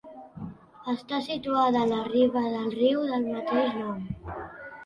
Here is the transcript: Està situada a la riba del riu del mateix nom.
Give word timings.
Està 0.93 1.19
situada 1.25 1.83
a 1.85 1.87
la 1.91 1.99
riba 2.07 2.43
del 2.47 2.67
riu 2.79 3.07
del 3.13 3.29
mateix 3.37 3.77
nom. 3.85 4.05